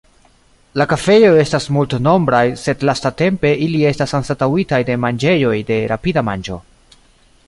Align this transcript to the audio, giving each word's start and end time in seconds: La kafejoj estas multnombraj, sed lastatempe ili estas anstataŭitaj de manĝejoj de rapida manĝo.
La 0.81 0.85
kafejoj 0.93 1.33
estas 1.41 1.67
multnombraj, 1.75 2.39
sed 2.63 2.85
lastatempe 2.91 3.51
ili 3.67 3.83
estas 3.93 4.15
anstataŭitaj 4.21 4.81
de 4.91 4.97
manĝejoj 5.05 5.55
de 5.71 5.81
rapida 5.93 6.25
manĝo. 6.31 6.59